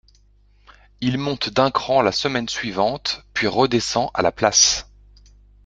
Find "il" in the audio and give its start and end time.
1.01-1.19